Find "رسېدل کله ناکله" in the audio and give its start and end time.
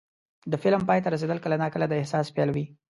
1.13-1.85